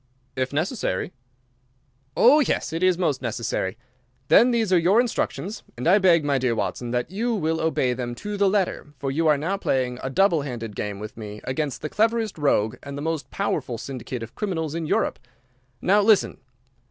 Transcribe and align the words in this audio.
"If 0.35 0.51
necessary." 0.51 1.13
"Oh 2.17 2.39
yes, 2.39 2.73
it 2.73 2.81
is 2.81 2.97
most 2.97 3.21
necessary. 3.21 3.77
Then 4.29 4.49
these 4.49 4.73
are 4.73 4.79
your 4.79 4.99
instructions, 4.99 5.61
and 5.77 5.87
I 5.87 5.99
beg, 5.99 6.25
my 6.25 6.39
dear 6.39 6.55
Watson, 6.55 6.89
that 6.89 7.11
you 7.11 7.35
will 7.35 7.61
obey 7.61 7.93
them 7.93 8.15
to 8.15 8.35
the 8.35 8.49
letter, 8.49 8.93
for 8.97 9.11
you 9.11 9.27
are 9.27 9.37
now 9.37 9.57
playing 9.57 9.99
a 10.01 10.09
double 10.09 10.41
handed 10.41 10.75
game 10.75 10.97
with 10.97 11.17
me 11.17 11.39
against 11.43 11.83
the 11.83 11.87
cleverest 11.89 12.39
rogue 12.39 12.77
and 12.81 12.97
the 12.97 13.03
most 13.03 13.29
powerful 13.29 13.77
syndicate 13.77 14.23
of 14.23 14.33
criminals 14.33 14.73
in 14.73 14.87
Europe. 14.87 15.19
Now 15.83 16.01
listen! 16.01 16.39